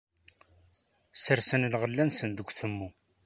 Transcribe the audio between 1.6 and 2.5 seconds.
lɣella-nsen deg